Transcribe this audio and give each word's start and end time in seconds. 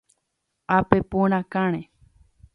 Apepu 0.75 1.19
rakãre. 1.31 1.81